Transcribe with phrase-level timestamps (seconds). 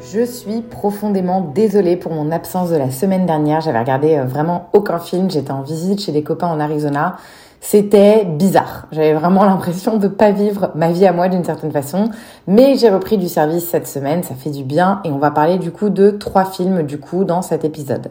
[0.00, 3.60] Je suis profondément désolée pour mon absence de la semaine dernière.
[3.60, 5.30] J'avais regardé euh, vraiment aucun film.
[5.30, 7.16] J'étais en visite chez des copains en Arizona.
[7.60, 8.86] C'était bizarre.
[8.92, 12.10] J'avais vraiment l'impression de pas vivre ma vie à moi d'une certaine façon.
[12.46, 14.22] Mais j'ai repris du service cette semaine.
[14.22, 15.00] Ça fait du bien.
[15.04, 18.10] Et on va parler du coup de trois films du coup dans cet épisode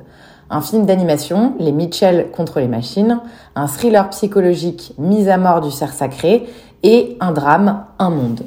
[0.49, 3.19] un film d'animation, Les Mitchell contre les machines,
[3.55, 6.47] un thriller psychologique, Mise à mort du cerf sacré,
[6.83, 8.41] et un drame, Un monde.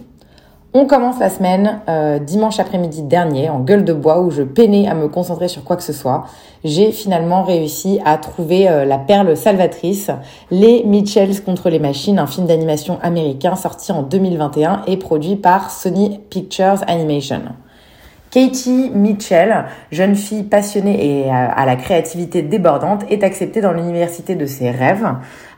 [0.74, 4.86] On commence la semaine euh, dimanche après-midi dernier en gueule de bois où je peinais
[4.86, 6.26] à me concentrer sur quoi que ce soit.
[6.62, 10.10] J'ai finalement réussi à trouver euh, la perle salvatrice,
[10.50, 15.70] Les Mitchells contre les machines, un film d'animation américain sorti en 2021 et produit par
[15.70, 17.40] Sony Pictures Animation.
[18.30, 24.44] Katie Mitchell, jeune fille passionnée et à la créativité débordante, est acceptée dans l'université de
[24.44, 25.06] ses rêves.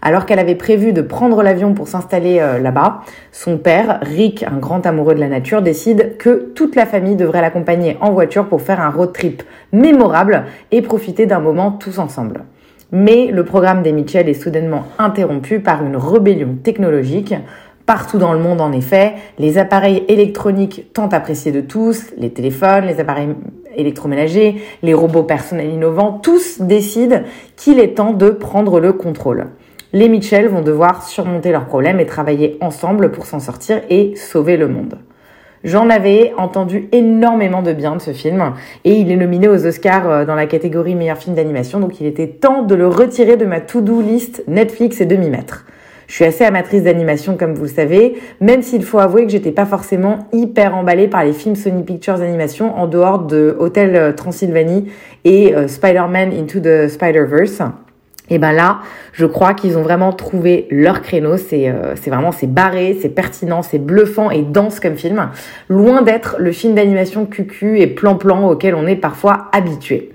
[0.02, 3.00] Alors qu'elle avait prévu de prendre l'avion pour s'installer euh, là-bas,
[3.32, 7.40] son père, Rick, un grand amoureux de la nature, décide que toute la famille devrait
[7.40, 12.44] l'accompagner en voiture pour faire un road trip mémorable et profiter d'un moment tous ensemble.
[12.92, 17.34] Mais le programme des Mitchell est soudainement interrompu par une rébellion technologique
[17.86, 22.86] Partout dans le monde, en effet, les appareils électroniques tant appréciés de tous, les téléphones,
[22.86, 23.34] les appareils
[23.76, 27.22] électroménagers, les robots personnels innovants, tous décident
[27.56, 29.46] qu'il est temps de prendre le contrôle.
[29.92, 34.56] Les Mitchell vont devoir surmonter leurs problèmes et travailler ensemble pour s'en sortir et sauver
[34.56, 34.98] le monde.
[35.62, 40.08] J'en avais entendu énormément de bien de ce film et il est nominé aux Oscars
[40.08, 43.44] euh, dans la catégorie meilleur film d'animation donc il était temps de le retirer de
[43.44, 45.66] ma to-do list Netflix et demi-mètre.
[46.10, 49.52] Je suis assez amatrice d'animation, comme vous le savez, même s'il faut avouer que j'étais
[49.52, 54.12] pas forcément hyper emballée par les films Sony Pictures Animation en dehors de Hotel euh,
[54.12, 54.90] Transylvanie
[55.22, 57.62] et euh, Spider-Man Into the Spider-Verse.
[58.28, 58.80] Et ben là,
[59.12, 61.36] je crois qu'ils ont vraiment trouvé leur créneau.
[61.36, 65.28] C'est euh, vraiment c'est barré, c'est pertinent, c'est bluffant et dense comme film,
[65.68, 70.10] loin d'être le film d'animation cucu et plan-plan auquel on est parfois habitué.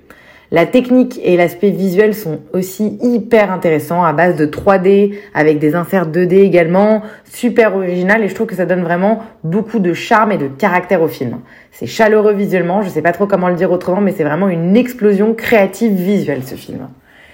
[0.55, 5.75] La technique et l'aspect visuel sont aussi hyper intéressants à base de 3D avec des
[5.75, 10.31] inserts 2D également, super original et je trouve que ça donne vraiment beaucoup de charme
[10.31, 11.39] et de caractère au film.
[11.73, 14.77] C'est chaleureux visuellement, je sais pas trop comment le dire autrement mais c'est vraiment une
[14.77, 16.87] explosion créative visuelle ce film.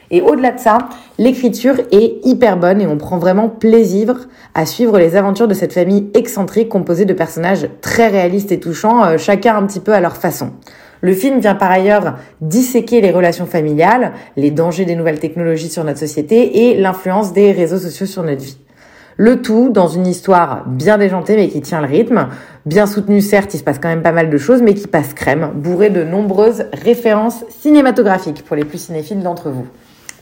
[0.10, 0.80] Et au-delà de ça,
[1.20, 5.74] l'écriture est hyper bonne et on prend vraiment plaisir à suivre les aventures de cette
[5.74, 10.00] famille excentrique composée de personnages très réalistes et touchants, euh, chacun un petit peu à
[10.02, 10.54] leur façon.
[11.02, 15.84] Le film vient par ailleurs disséquer les relations familiales, les dangers des nouvelles technologies sur
[15.84, 18.58] notre société et l'influence des réseaux sociaux sur notre vie.
[19.18, 22.30] Le tout dans une histoire bien déjantée mais qui tient le rythme,
[22.66, 25.14] bien soutenue certes, il se passe quand même pas mal de choses mais qui passe
[25.14, 29.68] crème, bourrée de nombreuses références cinématographiques pour les plus cinéphiles d'entre vous.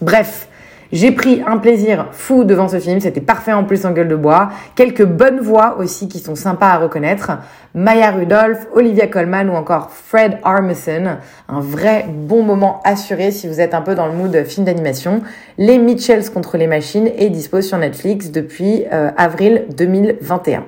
[0.01, 0.48] Bref,
[0.91, 4.16] j'ai pris un plaisir fou devant ce film, c'était parfait en plus en gueule de
[4.16, 4.50] bois.
[4.75, 7.31] Quelques bonnes voix aussi qui sont sympas à reconnaître.
[7.75, 11.19] Maya Rudolph, Olivia Colman ou encore Fred Armisen.
[11.47, 15.22] Un vrai bon moment assuré si vous êtes un peu dans le mood film d'animation.
[15.59, 20.63] Les Mitchells contre les machines est dispo sur Netflix depuis euh, avril 2021.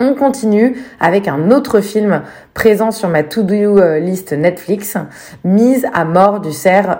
[0.00, 2.22] On continue avec un autre film
[2.54, 4.96] présent sur ma to-do euh, list Netflix,
[5.44, 6.98] Mise à mort du cerf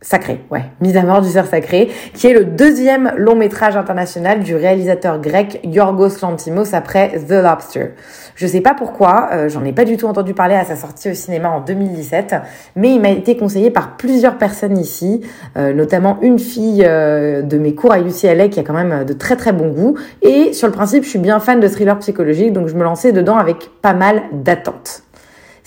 [0.00, 4.44] Sacré, ouais, Mise à mort du cerf sacré, qui est le deuxième long métrage international
[4.44, 7.94] du réalisateur grec Yorgos Lantimos après The Lobster.
[8.36, 11.10] Je sais pas pourquoi, euh, j'en ai pas du tout entendu parler à sa sortie
[11.10, 12.36] au cinéma en 2017,
[12.76, 15.22] mais il m'a été conseillé par plusieurs personnes ici,
[15.56, 19.12] euh, notamment une fille euh, de mes cours à UCLA qui a quand même de
[19.12, 19.98] très très bon goût.
[20.22, 23.10] Et sur le principe, je suis bien fan de thriller psychologique, donc je me lançais
[23.10, 25.02] dedans avec pas mal d'attentes.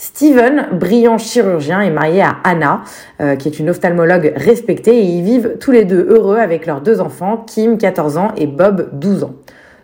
[0.04, 2.82] Steven, brillant chirurgien, est marié à Anna,
[3.20, 6.82] euh, qui est une ophtalmologue respectée, et ils vivent tous les deux heureux avec leurs
[6.82, 9.36] deux enfants, Kim, 14 ans, et Bob, 12 ans.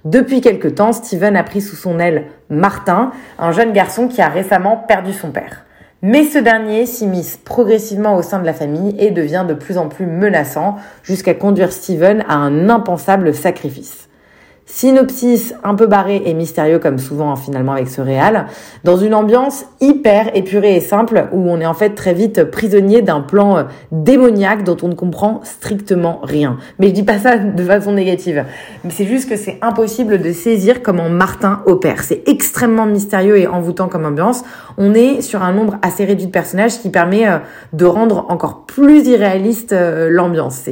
[0.06, 4.28] Depuis quelque temps, Steven a pris sous son aile Martin, un jeune garçon qui a
[4.28, 5.66] récemment perdu son père.
[6.02, 9.88] Mais ce dernier s'immisce progressivement au sein de la famille et devient de plus en
[9.88, 14.07] plus menaçant, jusqu'à conduire Steven à un impensable sacrifice.
[14.70, 18.48] Synopsis un peu barré et mystérieux comme souvent finalement avec ce réal,
[18.84, 23.02] dans une ambiance hyper épurée et simple où on est en fait très vite prisonnier
[23.02, 26.58] d'un plan euh, démoniaque dont on ne comprend strictement rien.
[26.80, 28.44] Mais je dis pas ça de façon négative,
[28.84, 32.04] mais c'est juste que c'est impossible de saisir comment Martin opère.
[32.04, 34.44] C'est extrêmement mystérieux et envoûtant comme ambiance.
[34.78, 37.38] On est sur un nombre assez réduit de personnages qui permet euh,
[37.72, 40.66] de rendre encore plus irréaliste euh, l'ambiance.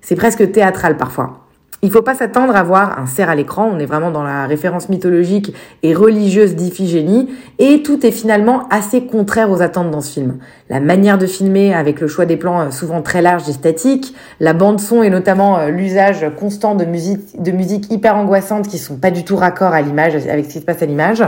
[0.00, 1.47] C'est presque théâtral parfois.
[1.80, 4.46] Il faut pas s'attendre à voir un cerf à l'écran, on est vraiment dans la
[4.46, 5.54] référence mythologique
[5.84, 7.28] et religieuse d'Iphigénie,
[7.60, 10.38] et tout est finalement assez contraire aux attentes dans ce film.
[10.70, 14.12] La manière de filmer, avec le choix des plans euh, souvent très larges et statiques,
[14.40, 18.78] la bande son et notamment euh, l'usage constant de musique, de musique hyper angoissante qui
[18.78, 21.22] sont pas du tout raccord à l'image, avec ce qui se passe à l'image,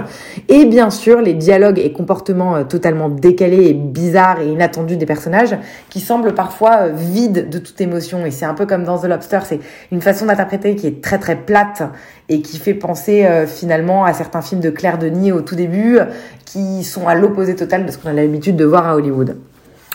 [0.49, 5.07] et bien sûr les dialogues et comportements euh, totalement décalés et bizarres et inattendus des
[5.07, 5.57] personnages,
[5.91, 9.39] qui semblent parfois vides de toute émotion, et c'est un peu comme dans The Lobster,
[9.45, 9.61] c'est
[9.93, 11.83] une façon qui est très très plate
[12.29, 15.99] et qui fait penser euh, finalement à certains films de Claire Denis au tout début,
[16.45, 19.37] qui sont à l'opposé total de ce qu'on a l'habitude de voir à Hollywood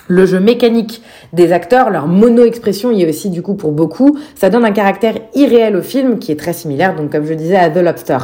[0.08, 1.02] le jeu mécanique
[1.34, 5.16] des acteurs, leur mono-expression y est aussi du coup pour beaucoup, ça donne un caractère
[5.34, 8.18] irréel au film qui est très similaire, donc comme je disais, à The Lobster.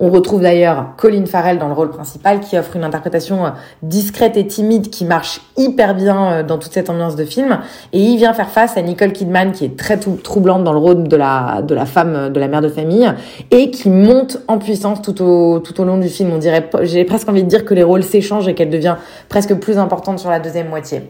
[0.00, 3.50] On retrouve d'ailleurs Colin Farrell dans le rôle principal qui offre une interprétation euh,
[3.82, 7.58] discrète et timide qui marche hyper bien euh, dans toute cette ambiance de film,
[7.92, 11.08] et il vient faire face à Nicole Kidman qui est très troublante dans le rôle
[11.08, 13.08] de la, de la femme, euh, de la mère de famille,
[13.50, 16.32] et qui monte en puissance tout au, tout au long du film.
[16.32, 18.96] On dirait, j'ai presque envie de dire que les rôles s'échangent et qu'elle devient
[19.28, 21.02] presque plus importante sur la deuxième moitié.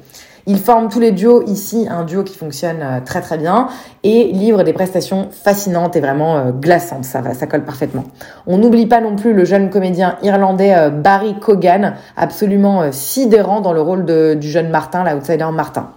[0.51, 3.69] Ils forment tous les duos ici un duo qui fonctionne euh, très très bien
[4.03, 7.05] et livrent des prestations fascinantes et vraiment euh, glaçantes.
[7.05, 8.05] Ça va, ça colle parfaitement.
[8.47, 13.75] On n'oublie pas non plus le jeune comédien irlandais euh, Barry Cogan, absolument sidérant dans
[13.75, 14.07] le rôle
[14.39, 15.91] du jeune Martin, l'outsider Martin.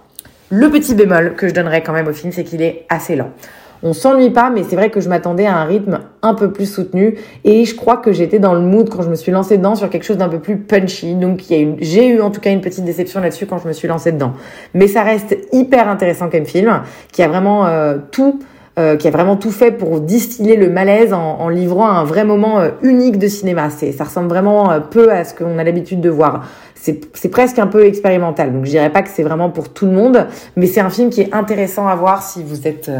[0.50, 3.30] Le petit bémol que je donnerais quand même au film, c'est qu'il est assez lent.
[3.84, 6.72] On s'ennuie pas, mais c'est vrai que je m'attendais à un rythme un peu plus
[6.72, 9.74] soutenu et je crois que j'étais dans le mood quand je me suis lancée dedans
[9.74, 11.16] sur quelque chose d'un peu plus punchy.
[11.16, 14.12] Donc j'ai eu en tout cas une petite déception là-dessus quand je me suis lancée
[14.12, 14.34] dedans.
[14.74, 18.38] Mais ça reste hyper intéressant comme film, qui a vraiment euh, tout.
[18.78, 22.24] Euh, qui a vraiment tout fait pour distiller le malaise en, en livrant un vrai
[22.24, 23.68] moment euh, unique de cinéma.
[23.68, 26.46] C'est, ça ressemble vraiment peu à ce qu'on a l'habitude de voir.
[26.74, 28.50] C'est, c'est presque un peu expérimental.
[28.50, 30.26] Donc je dirais pas que c'est vraiment pour tout le monde,
[30.56, 32.90] mais c'est un film qui est intéressant à voir si vous êtes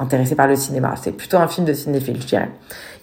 [0.00, 0.94] intéressé par le cinéma.
[1.00, 2.48] C'est plutôt un film de cinéphile, je dirais.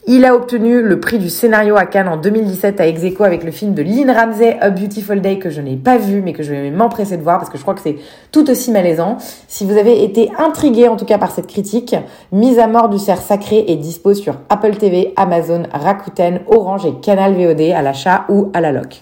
[0.10, 3.52] Il a obtenu le prix du scénario à Cannes en 2017 à Execo avec le
[3.52, 6.52] film de Lynn Ramsey, A Beautiful Day, que je n'ai pas vu, mais que je
[6.54, 7.98] vais m'empresser de voir parce que je crois que c'est
[8.32, 9.18] tout aussi malaisant.
[9.50, 11.94] Si vous avez été intrigué, en tout cas, par cette critique,
[12.32, 16.94] Mise à mort du cerf sacré est dispo sur Apple TV, Amazon, Rakuten, Orange et
[17.02, 19.02] Canal VOD à l'achat ou à la loc.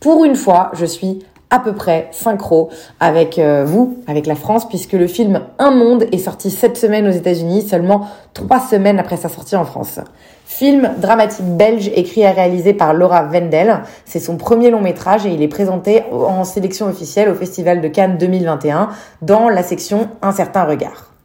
[0.00, 1.18] Pour une fois, je suis
[1.50, 2.70] à peu près synchro
[3.00, 7.06] avec euh, vous, avec la France, puisque le film Un Monde est sorti cette semaine
[7.06, 10.00] aux États-Unis, seulement trois semaines après sa sortie en France.
[10.44, 13.80] Film dramatique belge écrit et réalisé par Laura Wendel.
[14.04, 17.88] C'est son premier long métrage et il est présenté en sélection officielle au Festival de
[17.88, 18.90] Cannes 2021
[19.22, 21.15] dans la section Un certain regard.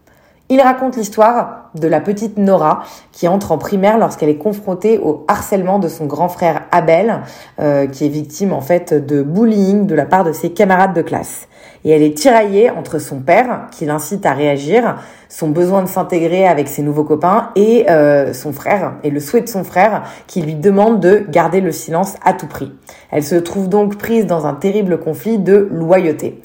[0.53, 2.83] Il raconte l'histoire de la petite Nora
[3.13, 7.21] qui entre en primaire lorsqu'elle est confrontée au harcèlement de son grand frère Abel,
[7.61, 11.01] euh, qui est victime en fait de bullying de la part de ses camarades de
[11.01, 11.47] classe.
[11.85, 14.97] Et elle est tiraillée entre son père, qui l'incite à réagir,
[15.29, 19.39] son besoin de s'intégrer avec ses nouveaux copains, et euh, son frère, et le souhait
[19.39, 22.73] de son frère, qui lui demande de garder le silence à tout prix.
[23.09, 26.41] Elle se trouve donc prise dans un terrible conflit de loyauté.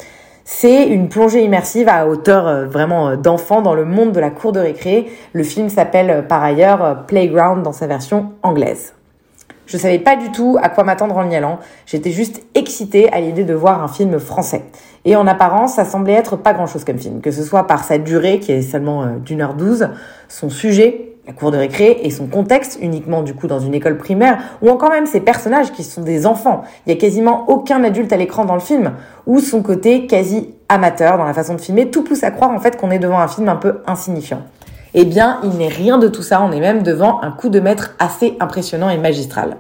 [0.49, 4.31] C'est une plongée immersive à hauteur euh, vraiment euh, d'enfant dans le monde de la
[4.31, 5.11] cour de récré.
[5.33, 8.95] Le film s'appelle euh, par ailleurs Playground dans sa version anglaise.
[9.67, 11.59] Je savais pas du tout à quoi m'attendre en y allant.
[11.85, 14.63] J'étais juste excitée à l'idée de voir un film français.
[15.05, 17.21] Et en apparence, ça semblait être pas grand chose comme film.
[17.21, 19.89] Que ce soit par sa durée, qui est seulement d'une heure douze,
[20.29, 23.99] son sujet, la cour de récré et son contexte uniquement du coup dans une école
[23.99, 26.63] primaire ou encore même ses personnages qui sont des enfants.
[26.87, 28.93] Il y a quasiment aucun adulte à l'écran dans le film
[29.27, 32.61] ou son côté quasi amateur dans la façon de filmer tout pousse à croire en
[32.61, 34.43] fait qu'on est devant un film un peu insignifiant.
[34.95, 37.61] Eh bien, il n'est rien de tout ça, on est même devant un coup de
[37.61, 39.57] maître assez impressionnant et magistral.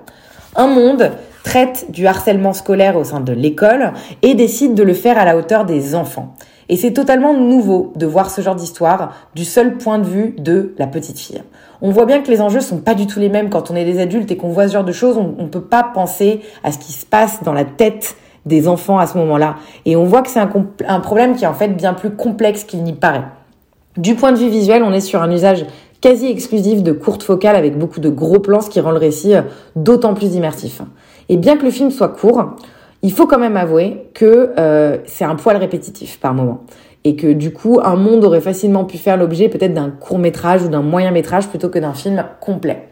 [0.54, 1.10] Un monde
[1.44, 3.92] traite du harcèlement scolaire au sein de l'école
[4.22, 6.34] et décide de le faire à la hauteur des enfants.
[6.68, 10.74] Et c'est totalement nouveau de voir ce genre d'histoire du seul point de vue de
[10.78, 11.42] la petite fille.
[11.80, 13.84] On voit bien que les enjeux sont pas du tout les mêmes quand on est
[13.84, 15.16] des adultes et qu'on voit ce genre de choses.
[15.16, 18.98] On, ne peut pas penser à ce qui se passe dans la tête des enfants
[18.98, 19.56] à ce moment-là.
[19.84, 20.50] Et on voit que c'est un,
[20.88, 23.24] un problème qui est en fait bien plus complexe qu'il n'y paraît.
[23.96, 25.66] Du point de vue visuel, on est sur un usage
[26.00, 29.34] quasi exclusif de courtes focales avec beaucoup de gros plans, ce qui rend le récit
[29.74, 30.82] d'autant plus immersif.
[31.28, 32.44] Et bien que le film soit court,
[33.02, 36.64] il faut quand même avouer que euh, c'est un poil répétitif par moment.
[37.04, 40.62] et que du coup un monde aurait facilement pu faire l'objet peut-être d'un court métrage
[40.64, 42.88] ou d'un moyen métrage plutôt que d'un film complet.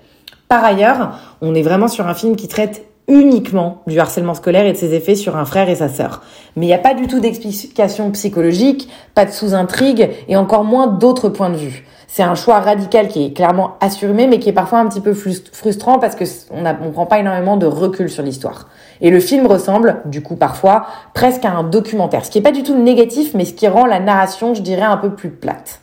[0.48, 4.72] Par ailleurs, on est vraiment sur un film qui traite uniquement du harcèlement scolaire et
[4.72, 6.22] de ses effets sur un frère et sa sœur.
[6.56, 10.86] Mais il n'y a pas du tout d'explication psychologique, pas de sous-intrigue et encore moins
[10.86, 11.86] d'autres points de vue.
[12.06, 15.14] C'est un choix radical qui est clairement assumé mais qui est parfois un petit peu
[15.14, 18.68] frustrant parce que on ne prend pas énormément de recul sur l'histoire.
[19.00, 22.24] Et le film ressemble, du coup parfois, presque à un documentaire.
[22.24, 24.82] Ce qui est pas du tout négatif mais ce qui rend la narration, je dirais,
[24.82, 25.80] un peu plus plate.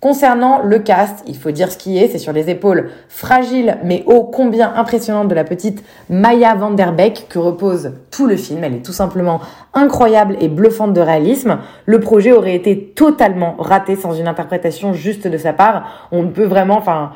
[0.00, 4.02] Concernant le cast, il faut dire ce qui est, c'est sur les épaules fragiles mais
[4.06, 8.64] ô combien impressionnantes de la petite Maya van que repose tout le film.
[8.64, 9.42] Elle est tout simplement
[9.74, 11.58] incroyable et bluffante de réalisme.
[11.84, 16.08] Le projet aurait été totalement raté sans une interprétation juste de sa part.
[16.12, 17.12] On ne peut vraiment, enfin,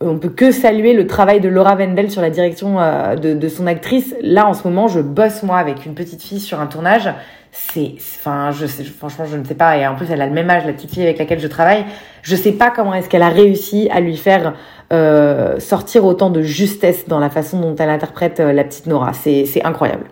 [0.00, 3.66] on peut que saluer le travail de Laura Wendell sur la direction euh, de, son
[3.66, 4.14] actrice.
[4.22, 7.10] Là, en ce moment, je bosse moi avec une petite fille sur un tournage
[7.52, 9.76] c'est, enfin, je sais, franchement, je ne sais pas.
[9.76, 11.84] Et en plus, elle a le même âge, la petite fille avec laquelle je travaille.
[12.22, 14.54] Je sais pas comment est-ce qu'elle a réussi à lui faire
[14.92, 19.12] euh, sortir autant de justesse dans la façon dont elle interprète euh, la petite Nora.
[19.12, 20.04] C'est, c'est incroyable.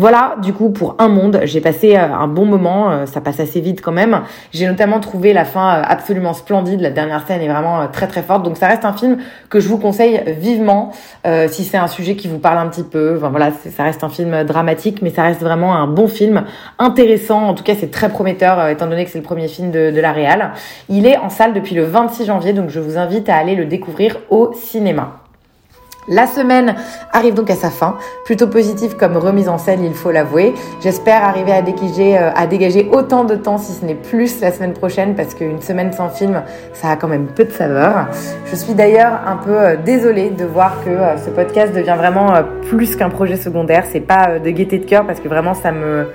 [0.00, 3.40] Voilà, du coup, pour un monde, j'ai passé euh, un bon moment, euh, ça passe
[3.40, 4.20] assez vite quand même.
[4.52, 8.22] J'ai notamment trouvé la fin euh, absolument splendide, la dernière scène est vraiment très très
[8.22, 8.44] forte.
[8.44, 9.18] Donc ça reste un film
[9.50, 10.92] que je vous conseille vivement
[11.48, 13.16] si c'est un sujet qui vous parle un petit peu.
[13.16, 16.44] Enfin voilà, ça reste un film dramatique, mais ça reste vraiment un bon film,
[16.78, 17.48] intéressant.
[17.48, 20.00] En tout cas, c'est très prometteur étant donné que c'est le premier film de, de
[20.00, 20.52] la Réal.
[20.88, 23.66] Il est en salle depuis le 26 janvier, donc je vous invite à aller le
[23.66, 25.27] découvrir au cinéma.
[26.10, 26.74] La semaine
[27.12, 30.54] arrive donc à sa fin, plutôt positive comme remise en scène, il faut l'avouer.
[30.80, 34.50] J'espère arriver à dégager, euh, à dégager autant de temps, si ce n'est plus, la
[34.50, 38.08] semaine prochaine, parce qu'une semaine sans film, ça a quand même peu de saveur.
[38.46, 42.32] Je suis d'ailleurs un peu euh, désolée de voir que euh, ce podcast devient vraiment
[42.68, 43.84] plus qu'un projet secondaire.
[43.92, 46.06] C'est pas de gaieté de cœur, parce que vraiment ça me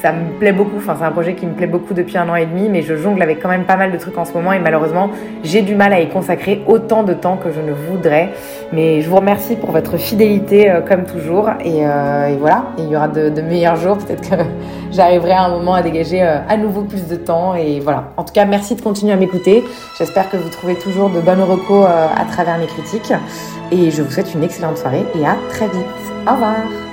[0.00, 0.76] ça me plaît beaucoup.
[0.76, 2.96] Enfin, c'est un projet qui me plaît beaucoup depuis un an et demi, mais je
[2.96, 5.10] jongle avec quand même pas mal de trucs en ce moment et malheureusement,
[5.42, 8.30] j'ai du mal à y consacrer autant de temps que je ne voudrais.
[8.72, 12.64] Mais je vous remercie pour votre fidélité euh, comme toujours et, euh, voilà.
[12.78, 13.98] il y aura de, meilleurs jours.
[13.98, 14.42] Peut-être que
[14.92, 18.12] j'arriverai à un moment à dégager euh, à nouveau plus de temps et voilà.
[18.16, 19.64] En tout cas, merci de continuer à m'écouter.
[19.98, 23.12] J'espère que vous trouvez toujours de bonnes recos à travers mes critiques
[23.72, 25.84] et je vous souhaite une excellente soirée et à très vite.
[26.26, 26.87] Au revoir.